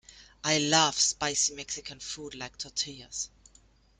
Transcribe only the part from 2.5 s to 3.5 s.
tortillas.